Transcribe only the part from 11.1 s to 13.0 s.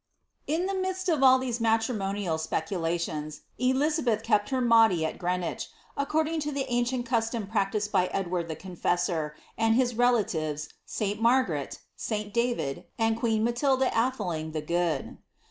Margaret, St. David,